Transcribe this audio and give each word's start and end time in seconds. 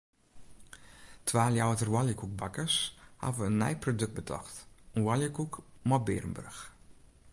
Twa 1.27 1.43
Ljouwerter 1.55 1.89
oaljekoekbakkers 1.97 2.77
hawwe 3.23 3.43
in 3.49 3.57
nij 3.63 3.75
produkt 3.83 4.17
betocht: 4.19 4.55
in 4.95 5.05
oaljekoek 5.07 5.53
mei 5.89 6.03
bearenburch. 6.07 6.61